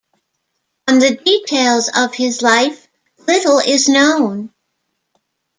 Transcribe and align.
On 0.87 0.97
the 0.97 1.15
details 1.15 1.91
of 1.95 2.15
his 2.15 2.41
life, 2.41 2.87
little 3.27 3.59
is 3.59 3.87
known. 3.87 4.51